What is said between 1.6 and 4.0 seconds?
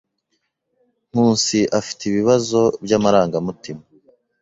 afite ibibazo byamarangamutima.